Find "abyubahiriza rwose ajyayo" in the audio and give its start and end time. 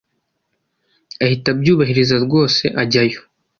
1.53-3.19